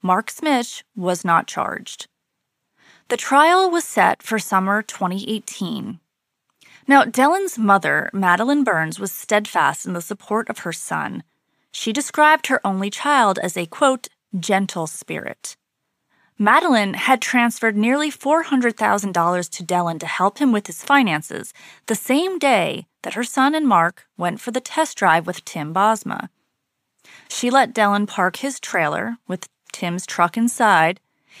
[0.00, 2.06] Mark Smich was not charged.
[3.08, 6.00] The trial was set for summer 2018.
[6.88, 11.24] Now, Dellen's mother, Madeline Burns, was steadfast in the support of her son.
[11.70, 14.08] She described her only child as a, quote,
[14.40, 15.58] gentle spirit.
[16.42, 21.54] Madeline had transferred nearly $400,000 to Dellen to help him with his finances
[21.86, 25.72] the same day that her son and Mark went for the test drive with Tim
[25.72, 26.30] Bosma.
[27.28, 30.98] She let Dellen park his trailer, with Tim's truck inside,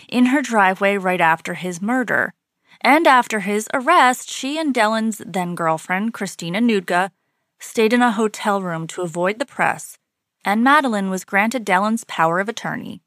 [0.08, 2.32] in her driveway right after his murder
[2.80, 7.10] and after his arrest, she and Dellen's then girlfriend, Christina Noudga,
[7.58, 9.98] stayed in a hotel room to avoid the press,
[10.44, 13.02] and Madeline was granted Dellen's power of attorney.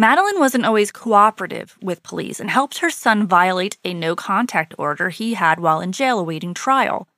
[0.00, 5.08] Madeline wasn't always cooperative with police and helped her son violate a no contact order
[5.08, 7.08] he had while in jail awaiting trial.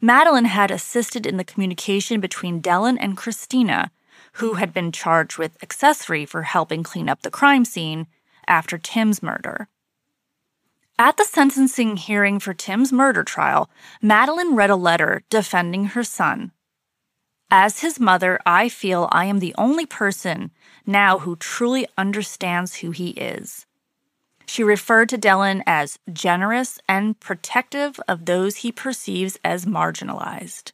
[0.00, 3.90] Madeline had assisted in the communication between Dellen and Christina,
[4.34, 8.06] who had been charged with accessory for helping clean up the crime scene
[8.46, 9.66] after Tim's murder.
[11.00, 13.68] At the sentencing hearing for Tim's murder trial,
[14.00, 16.52] Madeline read a letter defending her son.
[17.50, 20.52] As his mother, I feel I am the only person
[20.90, 23.66] now who truly understands who he is.
[24.46, 30.72] She referred to Dellen as generous and protective of those he perceives as marginalized.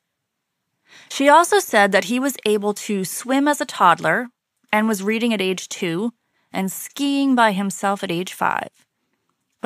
[1.10, 4.28] She also said that he was able to swim as a toddler
[4.72, 6.14] and was reading at age two
[6.52, 8.70] and skiing by himself at age five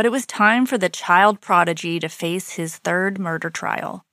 [0.00, 4.06] but it was time for the child prodigy to face his third murder trial.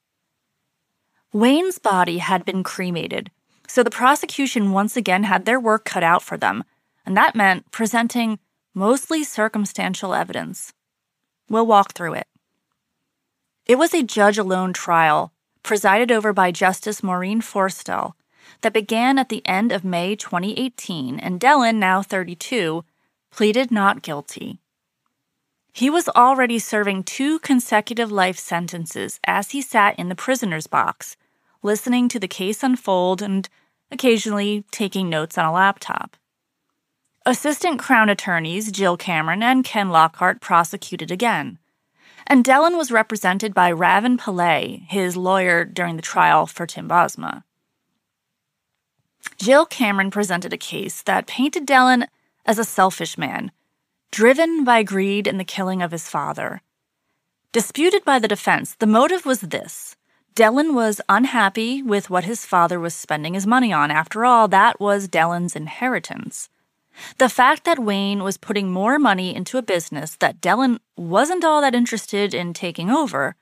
[1.31, 3.31] Wayne's body had been cremated,
[3.67, 6.63] so the prosecution once again had their work cut out for them,
[7.05, 8.39] and that meant presenting
[8.73, 10.73] mostly circumstantial evidence.
[11.49, 12.27] We'll walk through it.
[13.65, 18.13] It was a judge alone trial, presided over by Justice Maureen Forestell,
[18.61, 22.83] that began at the end of May 2018, and Dellen, now 32,
[23.29, 24.59] pleaded not guilty.
[25.73, 31.17] He was already serving two consecutive life sentences as he sat in the prisoner's box,
[31.61, 33.49] listening to the case unfold and
[33.91, 36.17] occasionally taking notes on a laptop.
[37.25, 41.59] Assistant Crown attorneys Jill Cameron and Ken Lockhart prosecuted again.
[42.25, 47.43] And Dellen was represented by Ravin Pillay, his lawyer during the trial for Tim Bosma.
[49.37, 52.07] Jill Cameron presented a case that painted Dellen
[52.45, 53.51] as a selfish man
[54.11, 56.61] driven by greed in the killing of his father.
[57.51, 59.95] Disputed by the defense, the motive was this
[60.37, 63.89] Dellen was unhappy with what his father was spending his money on.
[63.89, 66.47] After all, that was Dellen's inheritance.
[67.17, 71.59] The fact that Wayne was putting more money into a business that Dellen wasn't all
[71.61, 73.35] that interested in taking over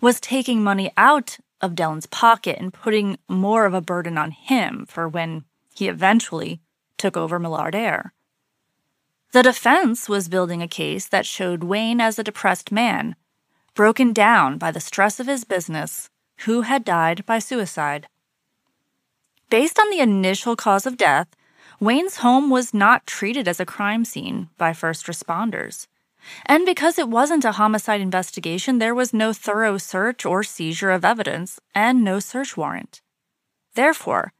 [0.00, 4.86] was taking money out of Dellen's pocket and putting more of a burden on him
[4.88, 5.42] for when
[5.74, 6.60] he eventually
[6.98, 8.12] took over Millard Air.
[9.32, 13.16] The defense was building a case that showed Wayne as a depressed man,
[13.74, 16.10] broken down by the stress of his business,
[16.44, 18.06] who had died by suicide.
[19.50, 21.28] Based on the initial cause of death,
[21.80, 25.86] Wayne's home was not treated as a crime scene by first responders.
[26.44, 31.04] And because it wasn't a homicide investigation, there was no thorough search or seizure of
[31.04, 33.00] evidence and no search warrant.
[33.74, 34.32] Therefore,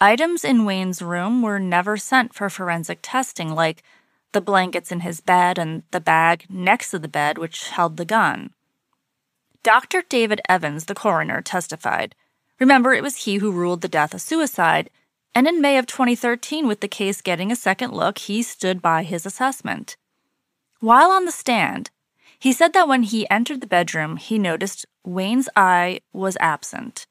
[0.00, 3.82] items in Wayne's room were never sent for forensic testing, like
[4.32, 8.04] the blankets in his bed, and the bag next to the bed which held the
[8.04, 8.50] gun.
[9.64, 10.02] Dr.
[10.02, 12.14] David Evans, the coroner, testified.
[12.60, 14.90] Remember, it was he who ruled the death a suicide,
[15.34, 19.04] and in May of 2013, with the case getting a second look, he stood by
[19.04, 19.96] his assessment.
[20.80, 21.90] While on the stand,
[22.38, 27.06] he said that when he entered the bedroom, he noticed Wayne's eye was absent.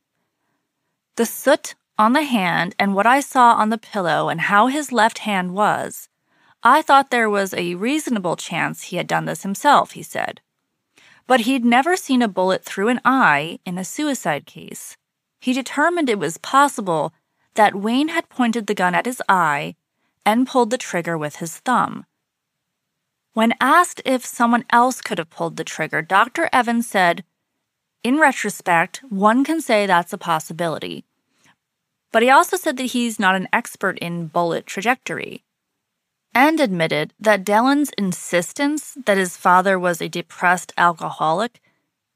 [1.16, 4.92] The soot on the hand and what I saw on the pillow and how his
[4.92, 6.08] left hand was
[6.62, 10.40] I thought there was a reasonable chance he had done this himself, he said.
[11.26, 14.98] But he'd never seen a bullet through an eye in a suicide case.
[15.40, 17.14] He determined it was possible
[17.56, 19.76] that Wayne had pointed the gun at his eye
[20.26, 22.06] and pulled the trigger with his thumb.
[23.34, 26.50] When asked if someone else could have pulled the trigger, Dr.
[26.54, 27.24] Evans said,
[28.04, 31.04] In retrospect, one can say that's a possibility.
[32.12, 35.44] But he also said that he's not an expert in bullet trajectory
[36.34, 41.62] and admitted that Dellen's insistence that his father was a depressed alcoholic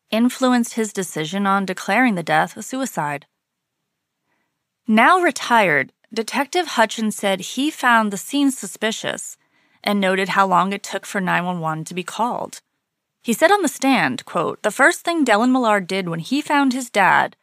[0.09, 3.26] influenced his decision on declaring the death a suicide.
[4.88, 9.38] Now retired, Detective Hutchins said he found the scene suspicious
[9.84, 12.61] and noted how long it took for 911 to be called.
[13.22, 16.72] He said on the stand, quote, "The first thing Dellen Millard did when he found
[16.72, 17.36] his dad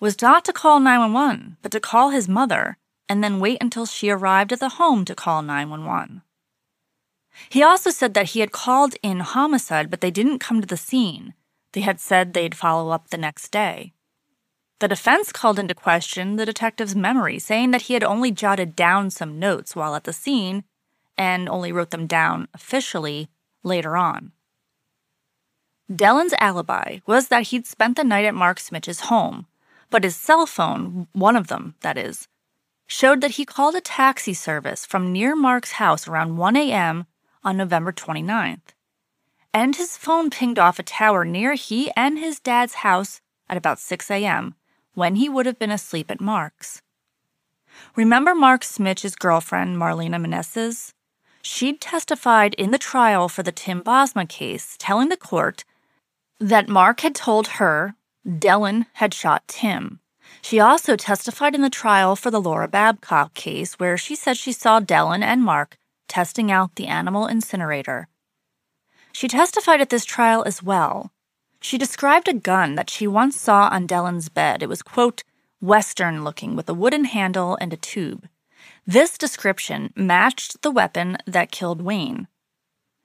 [0.00, 2.78] was not to call 911, but to call his mother
[3.10, 6.22] and then wait until she arrived at the home to call 911.
[7.48, 10.76] He also said that he had called in homicide, but they didn't come to the
[10.76, 11.34] scene.
[11.72, 13.94] They had said they'd follow up the next day.
[14.78, 19.10] The defense called into question the detective's memory, saying that he had only jotted down
[19.10, 20.62] some notes while at the scene
[21.18, 23.28] and only wrote them down officially
[23.64, 24.30] later on.
[25.92, 29.46] Dellen's alibi was that he'd spent the night at Mark Smich's home,
[29.90, 32.28] but his cell phone, one of them, that is,
[32.90, 37.06] showed that he called a taxi service from near Mark's house around 1 a.m.
[37.44, 38.74] on November 29th.
[39.54, 43.78] And his phone pinged off a tower near he and his dad's house at about
[43.78, 44.56] 6 a.m.,
[44.94, 46.82] when he would have been asleep at Mark's.
[47.94, 50.92] Remember Mark Smich's girlfriend, Marlena Meneses?
[51.42, 55.64] She'd testified in the trial for the Tim Bosma case, telling the court
[56.40, 57.94] that Mark had told her
[58.26, 59.99] Dellen had shot Tim.
[60.42, 64.52] She also testified in the trial for the Laura Babcock case, where she said she
[64.52, 65.76] saw Dellen and Mark
[66.08, 68.08] testing out the animal incinerator.
[69.12, 71.12] She testified at this trial as well.
[71.60, 74.62] She described a gun that she once saw on Dellen's bed.
[74.62, 75.24] It was, quote,
[75.60, 78.28] Western looking with a wooden handle and a tube.
[78.86, 82.28] This description matched the weapon that killed Wayne.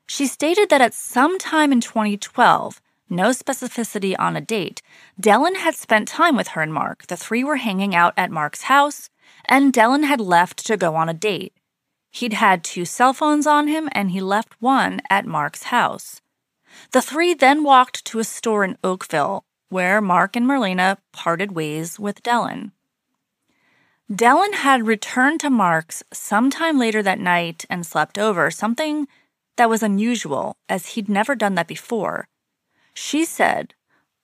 [0.07, 4.81] She stated that at some time in 2012, no specificity on a date,
[5.21, 7.07] Dellen had spent time with her and Mark.
[7.07, 9.09] The three were hanging out at Mark's house,
[9.45, 11.53] and Dellen had left to go on a date.
[12.11, 16.21] He'd had two cell phones on him, and he left one at Mark's house.
[16.91, 21.99] The three then walked to a store in Oakville, where Mark and Marlena parted ways
[21.99, 22.71] with Dellen.
[24.11, 29.07] Dellen had returned to Mark's sometime later that night and slept over, something
[29.57, 32.27] that was unusual, as he'd never done that before.
[32.95, 33.75] She said,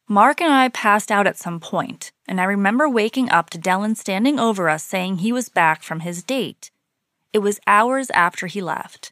[0.08, 3.96] Mark and I passed out at some point, and I remember waking up to Dellen
[3.96, 6.72] standing over us saying he was back from his date.
[7.34, 9.12] It was hours after he left.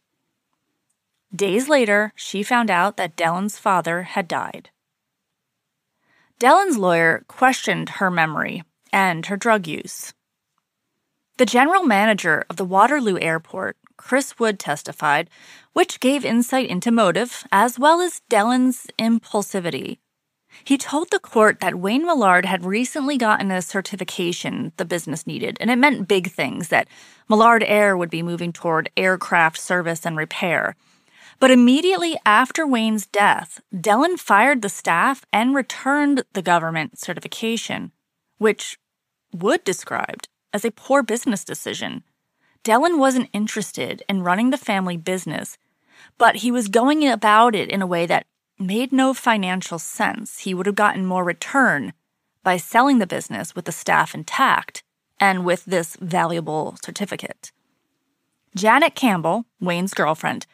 [1.36, 4.72] Days later, she found out that Dellen's father had died.
[6.40, 10.14] Dellen's lawyer questioned her memory and her drug use.
[11.38, 15.30] The general manager of the Waterloo Airport, Chris Wood, testified
[15.74, 20.00] which gave insight into motive as well as Dellen's impulsivity.
[20.64, 25.58] He told the court that Wayne Millard had recently gotten a certification the business needed,
[25.60, 26.88] and it meant big things that
[27.28, 30.76] Millard Air would be moving toward aircraft service and repair.
[31.40, 37.92] But immediately after Wayne's death, Dellen fired the staff and returned the government certification,
[38.38, 38.80] which
[39.34, 42.04] Wood described as a poor business decision.
[42.64, 45.58] Dellen wasn't interested in running the family business
[46.18, 48.26] but he was going about it in a way that
[48.60, 50.40] made no financial sense.
[50.40, 51.94] He would have gotten more return
[52.44, 54.84] by selling the business with the staff intact
[55.20, 57.52] and with this valuable certificate.
[58.56, 60.46] Janet Campbell, Wayne's girlfriend,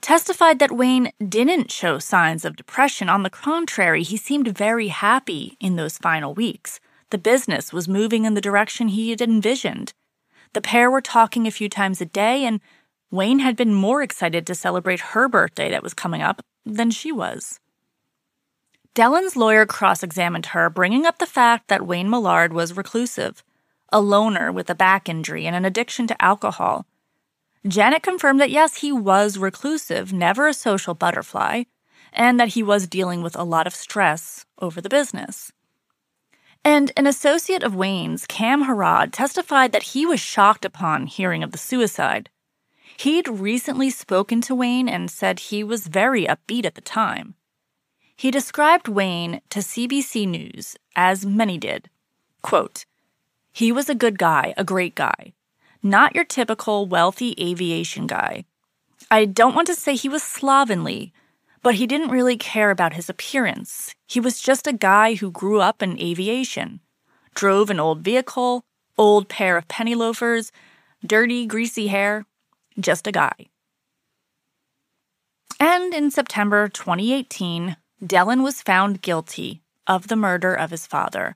[0.00, 3.08] testified that Wayne didn't show signs of depression.
[3.08, 6.80] On the contrary, he seemed very happy in those final weeks.
[7.10, 9.94] The business was moving in the direction he had envisioned.
[10.52, 12.60] The pair were talking a few times a day, and
[13.10, 17.12] Wayne had been more excited to celebrate her birthday that was coming up than she
[17.12, 17.60] was.
[18.94, 23.44] Dellen's lawyer cross examined her, bringing up the fact that Wayne Millard was reclusive,
[23.92, 26.86] a loner with a back injury and an addiction to alcohol.
[27.66, 31.64] Janet confirmed that yes, he was reclusive, never a social butterfly,
[32.12, 35.52] and that he was dealing with a lot of stress over the business.
[36.64, 41.52] And an associate of Wayne's, Cam Harrod, testified that he was shocked upon hearing of
[41.52, 42.28] the suicide.
[42.96, 47.34] He'd recently spoken to Wayne and said he was very upbeat at the time.
[48.16, 51.90] He described Wayne to CBC News, as many did.
[52.42, 52.86] Quote,
[53.52, 55.32] he was a good guy, a great guy.
[55.82, 58.44] Not your typical wealthy aviation guy.
[59.10, 61.12] I don't want to say he was slovenly,
[61.66, 63.92] but he didn't really care about his appearance.
[64.06, 66.78] He was just a guy who grew up in aviation,
[67.34, 68.62] drove an old vehicle,
[68.96, 70.52] old pair of penny loafers,
[71.04, 72.24] dirty, greasy hair,
[72.78, 73.48] just a guy.
[75.58, 81.34] And in September 2018, Dellen was found guilty of the murder of his father.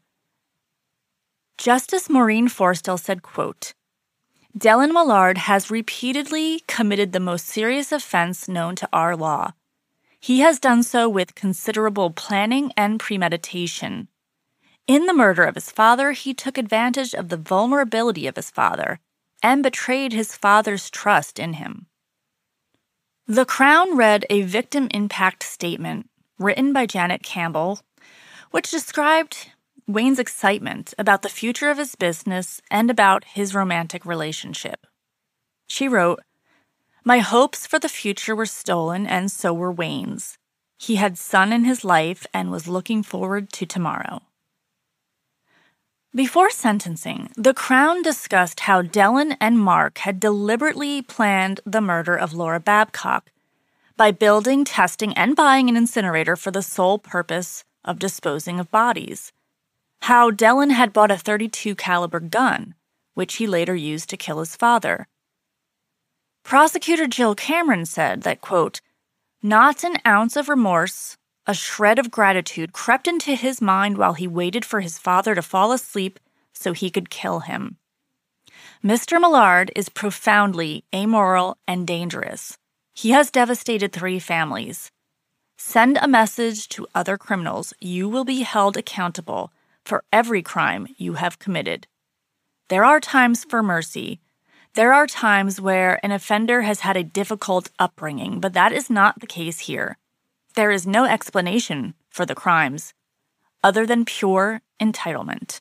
[1.59, 3.75] Justice Maureen Forestell said, quote,
[4.57, 9.55] Dellen Millard has repeatedly committed the most serious offense known to our law.
[10.21, 14.09] He has done so with considerable planning and premeditation.
[14.87, 19.01] In the murder of his father, he took advantage of the vulnerability of his father
[19.43, 21.87] and betrayed his father's trust in him.
[23.27, 27.81] The Crown read a victim impact statement written by Janet Campbell,
[28.51, 29.53] which described
[29.87, 34.87] Wayne's excitement about the future of his business and about his romantic relationship.
[35.69, 36.21] She wrote,
[37.05, 40.37] My hopes for the future were stolen, and so were Wayne's.
[40.79, 44.23] He had sun in his life and was looking forward to tomorrow.
[46.15, 52.35] Before sentencing, the Crown discussed how Dellen and Mark had deliberately planned the murder of
[52.35, 53.31] Laura Babcock
[53.97, 59.33] by building, testing, and buying an incinerator for the sole purpose of disposing of bodies.
[60.03, 62.75] How Dellen had bought a 32 caliber gun,
[63.15, 65.07] which he later used to kill his father.
[66.51, 68.81] Prosecutor Jill Cameron said that, quote,
[69.41, 74.27] not an ounce of remorse, a shred of gratitude crept into his mind while he
[74.27, 76.19] waited for his father to fall asleep
[76.53, 77.77] so he could kill him.
[78.83, 79.21] Mr.
[79.21, 82.59] Millard is profoundly amoral and dangerous.
[82.95, 84.91] He has devastated three families.
[85.57, 87.73] Send a message to other criminals.
[87.79, 89.53] You will be held accountable
[89.85, 91.87] for every crime you have committed.
[92.71, 94.19] There are times for mercy.
[94.75, 99.19] There are times where an offender has had a difficult upbringing, but that is not
[99.19, 99.99] the case here.
[100.55, 102.95] There is no explanation for the crimes
[103.65, 105.61] other than pure entitlement.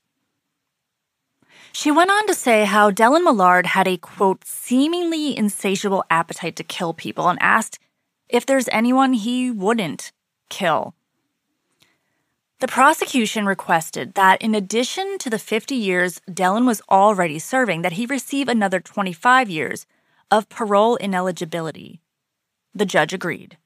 [1.71, 6.63] She went on to say how Dellen Millard had a quote, seemingly insatiable appetite to
[6.63, 7.79] kill people and asked
[8.27, 10.11] if there's anyone he wouldn't
[10.49, 10.93] kill.
[12.59, 17.93] The prosecution requested that in addition to the 50 years Dellen was already serving, that
[17.93, 19.85] he receive another 25 years
[20.29, 22.01] of parole ineligibility.
[22.75, 23.57] The judge agreed.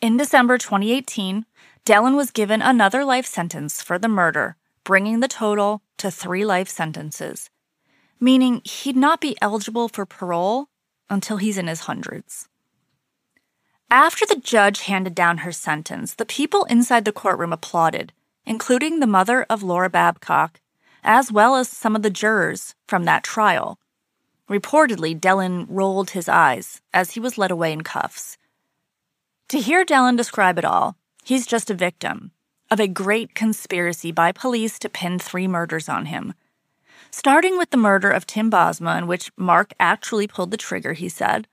[0.00, 1.44] In December 2018,
[1.84, 6.70] Dellen was given another life sentence for the murder, bringing the total to three life
[6.70, 7.50] sentences,
[8.18, 10.68] meaning he'd not be eligible for parole
[11.10, 12.49] until he's in his hundreds.
[13.92, 18.12] After the judge handed down her sentence, the people inside the courtroom applauded,
[18.46, 20.60] including the mother of Laura Babcock,
[21.02, 23.80] as well as some of the jurors from that trial.
[24.48, 28.38] Reportedly, Dellen rolled his eyes as he was led away in cuffs.
[29.48, 32.30] To hear Dellen describe it all, he's just a victim
[32.70, 36.34] of a great conspiracy by police to pin three murders on him.
[37.10, 41.08] Starting with the murder of Tim Bosma, in which Mark actually pulled the trigger, he
[41.08, 41.48] said,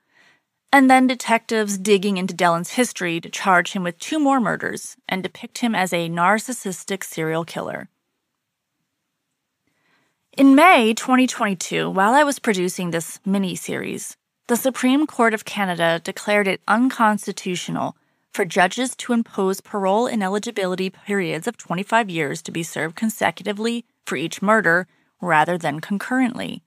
[0.72, 5.22] and then detectives digging into Dellen's history to charge him with two more murders and
[5.22, 7.88] depict him as a narcissistic serial killer.
[10.36, 14.16] In May 2022, while I was producing this mini series,
[14.46, 17.96] the Supreme Court of Canada declared it unconstitutional
[18.32, 24.16] for judges to impose parole ineligibility periods of 25 years to be served consecutively for
[24.16, 24.86] each murder
[25.20, 26.62] rather than concurrently.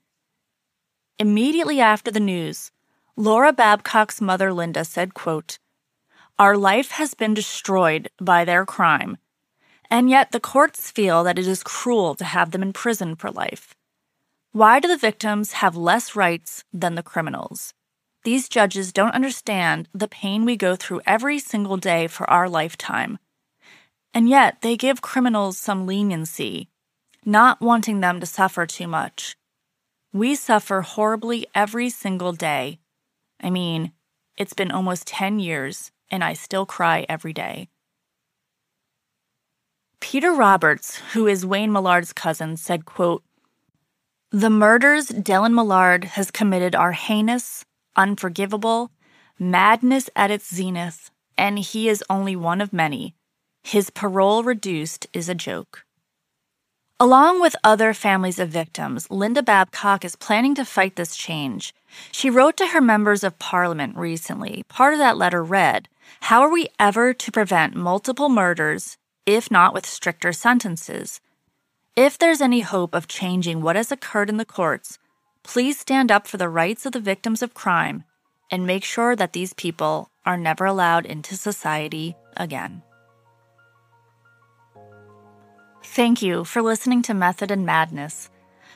[1.18, 2.72] Immediately after the news,
[3.16, 5.58] Laura Babcock's mother Linda said, quote,
[6.38, 9.18] Our life has been destroyed by their crime,
[9.90, 13.30] and yet the courts feel that it is cruel to have them in prison for
[13.30, 13.74] life.
[14.52, 17.74] Why do the victims have less rights than the criminals?
[18.24, 23.18] These judges don't understand the pain we go through every single day for our lifetime.
[24.14, 26.68] And yet they give criminals some leniency,
[27.26, 29.36] not wanting them to suffer too much.
[30.12, 32.78] We suffer horribly every single day.
[33.42, 33.92] I mean,
[34.36, 37.68] it's been almost 10 years, and I still cry every day.
[40.00, 43.22] Peter Roberts, who is Wayne Millard's cousin, said, quote,
[44.30, 47.66] the murders Dellen Millard has committed are heinous,
[47.96, 48.90] unforgivable,
[49.38, 53.14] madness at its zenith, and he is only one of many.
[53.62, 55.84] His parole reduced is a joke.
[57.02, 61.74] Along with other families of victims, Linda Babcock is planning to fight this change.
[62.12, 64.62] She wrote to her members of parliament recently.
[64.68, 65.88] Part of that letter read
[66.20, 71.20] How are we ever to prevent multiple murders, if not with stricter sentences?
[71.96, 75.00] If there's any hope of changing what has occurred in the courts,
[75.42, 78.04] please stand up for the rights of the victims of crime
[78.48, 82.84] and make sure that these people are never allowed into society again.
[85.94, 88.30] Thank you for listening to Method and Madness.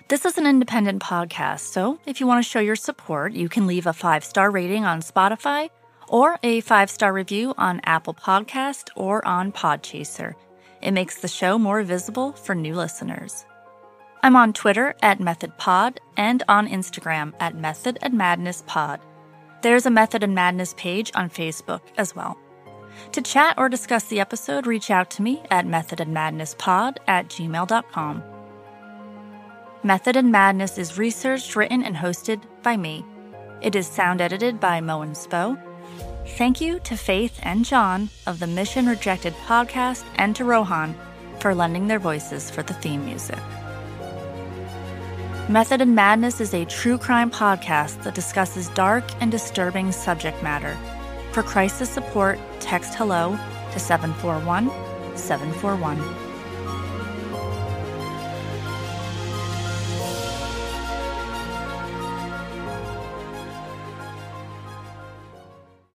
[0.09, 3.67] This is an independent podcast, so if you want to show your support, you can
[3.67, 5.71] leave a five star rating on Spotify
[6.09, 10.35] or a five star review on Apple Podcast or on Podchaser.
[10.83, 13.47] It makes the show more visible for new listeners.
[14.23, 19.01] I'm on Twitter at MethodPod and on Instagram at Method and Madness Pod.
[19.63, 22.37] There's a Method and Madness page on Facebook as well.
[23.13, 28.23] To chat or discuss the episode, reach out to me at methodandmadnesspod at gmail.com.
[29.83, 33.05] Method and Madness is researched, written, and hosted by me.
[33.63, 35.61] It is sound edited by Moen Spo.
[36.37, 40.95] Thank you to Faith and John of the Mission Rejected podcast and to Rohan
[41.39, 43.39] for lending their voices for the theme music.
[45.49, 50.77] Method and Madness is a true crime podcast that discusses dark and disturbing subject matter.
[51.37, 53.39] For crisis support, text hello
[53.73, 54.71] to 741
[55.19, 56.26] 741.